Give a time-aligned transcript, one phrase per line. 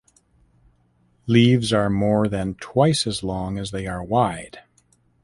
[1.27, 4.63] Leaves are more than twice as long as they are wide.